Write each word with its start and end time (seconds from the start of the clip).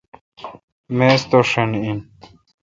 میز 0.97 1.21
تو 1.29 1.39
ݭن 1.51 1.69
این۔ 1.83 1.99